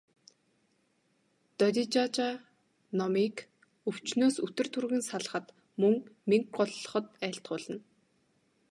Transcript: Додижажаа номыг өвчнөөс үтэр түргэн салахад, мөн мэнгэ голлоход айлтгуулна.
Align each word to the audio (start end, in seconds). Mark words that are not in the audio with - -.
Додижажаа 1.57 2.33
номыг 2.97 3.35
өвчнөөс 3.89 4.35
үтэр 4.45 4.67
түргэн 4.73 5.01
салахад, 5.09 5.45
мөн 5.81 5.93
мэнгэ 6.29 6.53
голлоход 6.57 7.05
айлтгуулна. 7.25 7.77